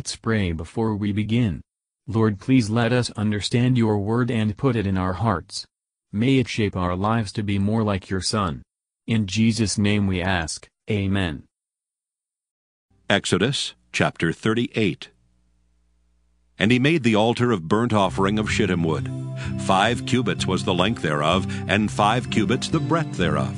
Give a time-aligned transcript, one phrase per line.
[0.00, 1.60] Let's pray before we begin.
[2.06, 5.66] Lord please let us understand your word and put it in our hearts.
[6.10, 8.62] May it shape our lives to be more like your Son.
[9.06, 11.42] In Jesus' name we ask, Amen.
[13.10, 15.10] Exodus chapter 38
[16.58, 19.06] And he made the altar of burnt offering of shittim wood.
[19.66, 23.54] Five cubits was the length thereof, and five cubits the breadth thereof.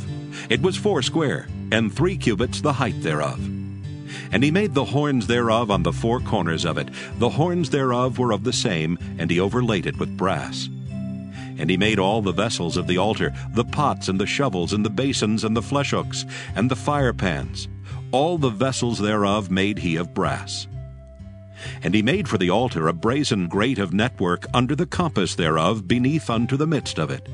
[0.51, 3.62] It was foursquare, and three cubits the height thereof.
[4.31, 6.89] And he made the horns thereof on the four corners of it.
[7.19, 10.69] The horns thereof were of the same, and he overlaid it with brass.
[11.59, 14.85] And he made all the vessels of the altar, the pots and the shovels and
[14.85, 16.25] the basins and the fleshhooks
[16.57, 17.69] and the firepans.
[18.11, 20.67] All the vessels thereof made he of brass.
[21.83, 25.87] And he made for the altar a brazen grate of network under the compass thereof
[25.87, 27.29] beneath unto the midst of it.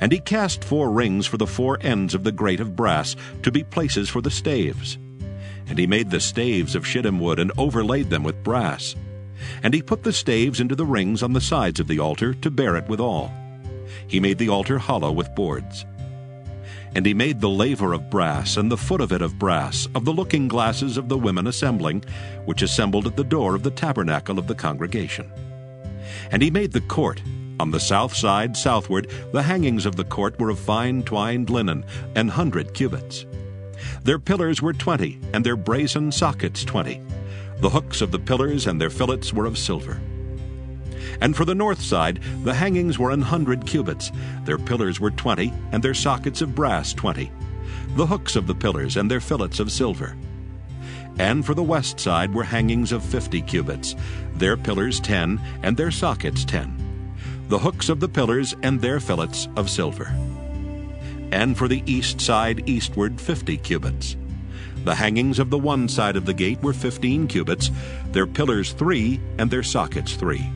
[0.00, 3.50] And he cast four rings for the four ends of the grate of brass to
[3.50, 4.98] be places for the staves.
[5.66, 8.94] And he made the staves of shittim wood and overlaid them with brass.
[9.62, 12.50] And he put the staves into the rings on the sides of the altar to
[12.50, 13.32] bear it withal.
[14.06, 15.84] He made the altar hollow with boards.
[16.94, 20.04] And he made the laver of brass, and the foot of it of brass, of
[20.04, 22.04] the looking glasses of the women assembling,
[22.44, 25.30] which assembled at the door of the tabernacle of the congregation.
[26.30, 27.20] And he made the court.
[27.58, 31.84] On the south side, southward, the hangings of the court were of fine twined linen,
[32.14, 33.26] an hundred cubits.
[34.04, 37.00] Their pillars were twenty, and their brazen sockets twenty.
[37.60, 39.98] The hooks of the pillars and their fillets were of silver.
[41.22, 44.12] And for the north side, the hangings were an hundred cubits.
[44.44, 47.32] Their pillars were twenty, and their sockets of brass twenty.
[47.96, 50.16] The hooks of the pillars and their fillets of silver.
[51.18, 53.94] And for the west side were hangings of fifty cubits,
[54.34, 56.76] their pillars ten, and their sockets ten.
[57.48, 60.14] The hooks of the pillars and their fillets of silver.
[61.34, 64.16] And for the east side eastward fifty cubits.
[64.84, 67.72] The hangings of the one side of the gate were fifteen cubits,
[68.12, 70.48] their pillars three, and their sockets three.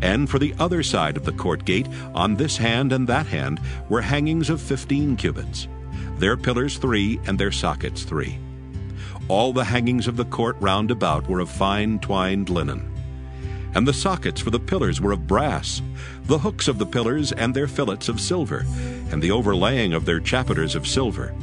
[0.00, 3.60] And for the other side of the court gate, on this hand and that hand,
[3.90, 5.68] were hangings of fifteen cubits,
[6.16, 8.38] their pillars three, and their sockets three.
[9.28, 12.90] All the hangings of the court round about were of fine twined linen.
[13.74, 15.82] And the sockets for the pillars were of brass,
[16.24, 18.64] the hooks of the pillars and their fillets of silver,
[19.10, 21.34] and the overlaying of their chapiters of silver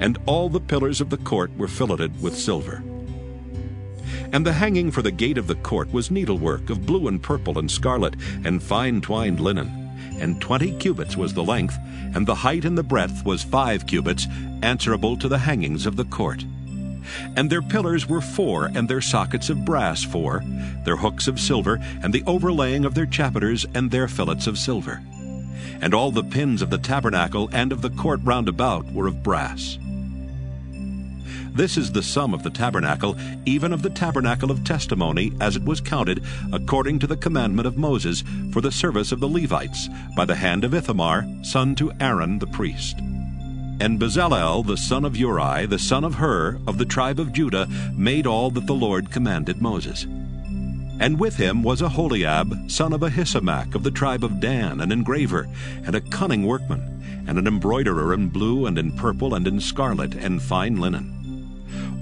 [0.00, 2.82] and all the pillars of the court were filleted with silver.
[4.32, 7.58] And the hanging for the gate of the court was needlework of blue and purple
[7.58, 8.14] and scarlet,
[8.44, 9.70] and fine twined linen.
[10.18, 11.76] And twenty cubits was the length,
[12.14, 14.26] and the height and the breadth was five cubits,
[14.62, 16.44] answerable to the hangings of the court.
[17.36, 20.42] And their pillars were four, and their sockets of brass four,
[20.84, 25.00] their hooks of silver, and the overlaying of their chapiters and their fillets of silver.
[25.80, 29.22] And all the pins of the tabernacle and of the court round about were of
[29.22, 29.78] brass.
[31.56, 35.64] This is the sum of the tabernacle, even of the tabernacle of testimony, as it
[35.64, 36.22] was counted,
[36.52, 38.22] according to the commandment of Moses,
[38.52, 42.46] for the service of the Levites, by the hand of Ithamar, son to Aaron the
[42.46, 42.98] priest.
[42.98, 47.66] And Bezalel, the son of Uri, the son of Hur, of the tribe of Judah,
[47.94, 50.06] made all that the Lord commanded Moses.
[50.98, 55.46] And with him was Aholiab, son of Ahisamach, of the tribe of Dan, an engraver,
[55.84, 60.14] and a cunning workman, and an embroiderer in blue and in purple and in scarlet
[60.14, 61.12] and fine linen.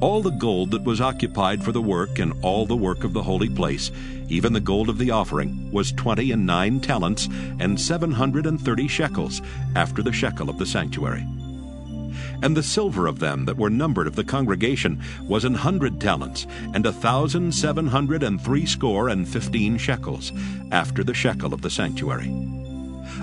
[0.00, 3.22] All the gold that was occupied for the work and all the work of the
[3.22, 3.90] holy place,
[4.28, 7.28] even the gold of the offering, was twenty and nine talents
[7.58, 9.42] and seven hundred and thirty shekels,
[9.74, 11.26] after the shekel of the sanctuary.
[12.42, 16.46] And the silver of them that were numbered of the congregation was an hundred talents,
[16.74, 20.32] and a thousand seven hundred and threescore and fifteen shekels,
[20.70, 22.32] after the shekel of the sanctuary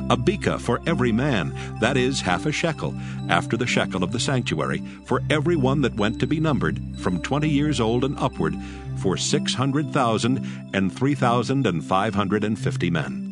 [0.10, 2.94] a beka for every man, that is, half a shekel,
[3.30, 7.22] after the shekel of the sanctuary, for every one that went to be numbered, from
[7.22, 8.56] twenty years old and upward,
[8.98, 13.31] for six hundred thousand and three thousand and five hundred and fifty men.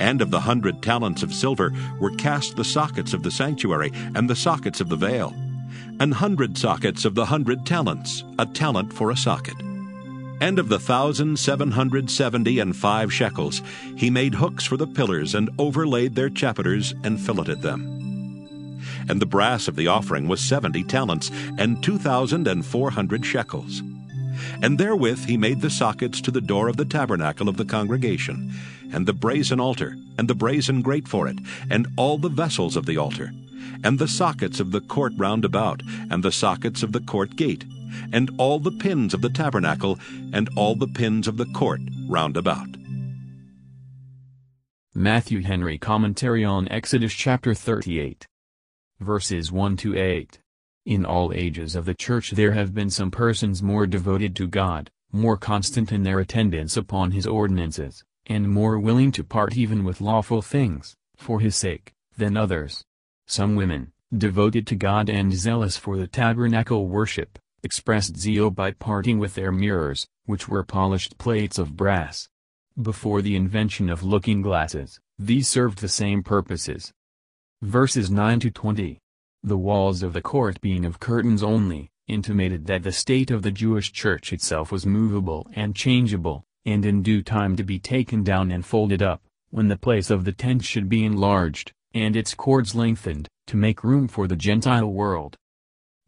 [0.00, 4.30] And of the hundred talents of silver were cast the sockets of the sanctuary and
[4.30, 5.34] the sockets of the veil,
[6.00, 9.56] an hundred sockets of the hundred talents, a talent for a socket.
[10.40, 13.60] And of the thousand seven hundred seventy and five shekels,
[13.96, 18.80] he made hooks for the pillars, and overlaid their chapiters, and filleted them.
[19.08, 23.26] And the brass of the offering was seventy talents, and two thousand and four hundred
[23.26, 23.82] shekels.
[24.62, 28.52] And therewith he made the sockets to the door of the tabernacle of the congregation,
[28.92, 31.38] and the brazen altar, and the brazen grate for it,
[31.70, 33.32] and all the vessels of the altar,
[33.84, 37.64] and the sockets of the court round about, and the sockets of the court gate,
[38.12, 39.98] and all the pins of the tabernacle,
[40.32, 42.68] and all the pins of the court round about.
[44.94, 48.26] Matthew Henry Commentary on Exodus chapter 38.
[48.98, 50.40] Verses 1 to 8.
[50.88, 54.90] In all ages of the Church there have been some persons more devoted to God,
[55.12, 60.00] more constant in their attendance upon his ordinances, and more willing to part even with
[60.00, 62.86] lawful things, for his sake, than others.
[63.26, 69.18] Some women, devoted to God and zealous for the tabernacle worship, expressed zeal by parting
[69.18, 72.30] with their mirrors, which were polished plates of brass.
[72.80, 76.94] Before the invention of looking glasses, these served the same purposes.
[77.60, 78.98] Verses 9 to 20.
[79.42, 83.52] The walls of the court being of curtains only, intimated that the state of the
[83.52, 88.50] Jewish church itself was movable and changeable, and in due time to be taken down
[88.50, 92.74] and folded up, when the place of the tent should be enlarged, and its cords
[92.74, 95.36] lengthened, to make room for the Gentile world.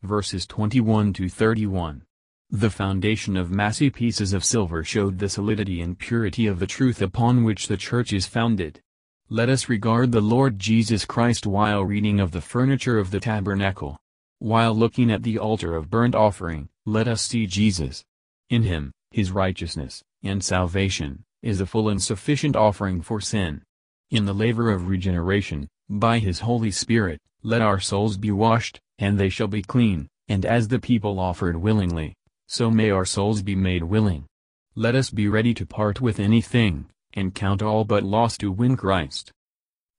[0.02, 2.02] Verses 21 to 31.
[2.50, 7.00] The foundation of massy pieces of silver showed the solidity and purity of the truth
[7.00, 8.80] upon which the church is founded.
[9.32, 13.96] Let us regard the Lord Jesus Christ while reading of the furniture of the tabernacle.
[14.40, 18.02] While looking at the altar of burnt offering, let us see Jesus.
[18.48, 23.62] In him, his righteousness, and salvation, is a full and sufficient offering for sin.
[24.10, 29.16] In the laver of regeneration, by his Holy Spirit, let our souls be washed, and
[29.16, 32.14] they shall be clean, and as the people offered willingly,
[32.48, 34.26] so may our souls be made willing.
[34.74, 38.76] Let us be ready to part with anything, and count all but loss to win
[38.76, 39.32] Christ.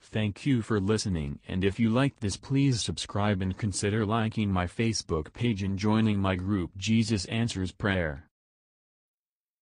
[0.01, 4.65] Thank you for listening and if you liked this please subscribe and consider liking my
[4.65, 8.30] Facebook page and joining my group Jesus Answers Prayer.